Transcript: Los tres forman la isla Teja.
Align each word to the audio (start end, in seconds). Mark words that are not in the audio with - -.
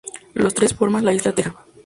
Los 0.33 0.55
tres 0.55 0.73
forman 0.73 1.05
la 1.05 1.13
isla 1.13 1.31
Teja. 1.35 1.63